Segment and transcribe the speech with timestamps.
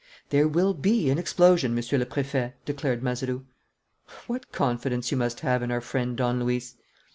[0.31, 3.45] "There will be an explosion, Monsieur le Préfet," declared Mazeroux.
[4.25, 6.73] "What confidence you must have in our friend Don Luis!"